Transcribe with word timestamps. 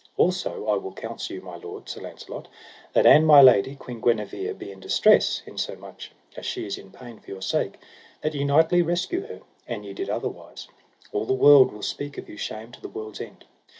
Also 0.17 0.67
I 0.67 0.77
will 0.77 0.93
counsel 0.93 1.35
you 1.35 1.41
my 1.43 1.57
lord, 1.57 1.87
Sir 1.87 2.01
Launcelot, 2.01 2.47
than 2.93 3.05
an 3.05 3.23
my 3.23 3.39
lady, 3.39 3.75
Queen 3.75 4.01
Guenever, 4.01 4.51
be 4.55 4.71
in 4.71 4.79
distress, 4.79 5.43
insomuch 5.45 6.09
as 6.35 6.43
she 6.43 6.65
is 6.65 6.75
in 6.75 6.89
pain 6.89 7.19
for 7.19 7.29
your 7.29 7.41
sake, 7.43 7.75
that 8.21 8.33
ye 8.33 8.43
knightly 8.43 8.81
rescue 8.81 9.27
her; 9.27 9.41
an 9.67 9.83
ye 9.83 9.93
did 9.93 10.09
otherwise, 10.09 10.67
all 11.13 11.25
the 11.25 11.33
world 11.35 11.71
will 11.71 11.83
speak 11.83 12.17
of 12.17 12.27
you 12.27 12.35
shame 12.35 12.71
to 12.71 12.81
the 12.81 12.89
world's 12.89 13.21
end. 13.21 13.45